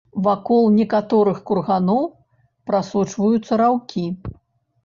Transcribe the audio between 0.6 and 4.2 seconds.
некаторых курганоў прасочваюцца раўкі.